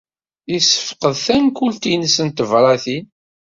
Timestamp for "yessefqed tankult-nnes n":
0.51-2.27